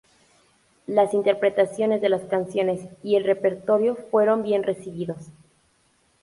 Las 0.87 1.13
interpretaciones 1.13 2.01
de 2.01 2.09
las 2.09 2.23
canciones 2.23 2.89
y 3.03 3.17
el 3.17 3.23
repertorio 3.23 3.95
fueron 4.09 4.41
bien 4.41 4.63
recibidos. 4.63 5.27